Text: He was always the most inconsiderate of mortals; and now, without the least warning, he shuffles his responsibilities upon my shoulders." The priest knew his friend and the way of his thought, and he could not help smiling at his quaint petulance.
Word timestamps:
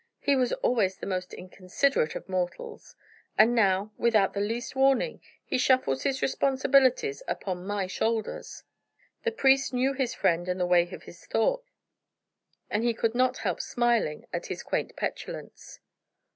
He 0.19 0.35
was 0.35 0.51
always 0.63 0.97
the 0.97 1.05
most 1.05 1.31
inconsiderate 1.31 2.15
of 2.15 2.27
mortals; 2.27 2.95
and 3.37 3.53
now, 3.53 3.91
without 3.99 4.33
the 4.33 4.39
least 4.39 4.75
warning, 4.75 5.21
he 5.45 5.59
shuffles 5.59 6.01
his 6.01 6.23
responsibilities 6.23 7.21
upon 7.27 7.67
my 7.67 7.85
shoulders." 7.85 8.63
The 9.21 9.31
priest 9.31 9.73
knew 9.75 9.93
his 9.93 10.15
friend 10.15 10.49
and 10.49 10.59
the 10.59 10.65
way 10.65 10.91
of 10.91 11.03
his 11.03 11.23
thought, 11.27 11.63
and 12.67 12.83
he 12.83 12.95
could 12.95 13.13
not 13.13 13.37
help 13.45 13.61
smiling 13.61 14.25
at 14.33 14.47
his 14.47 14.63
quaint 14.63 14.95
petulance. 14.95 15.79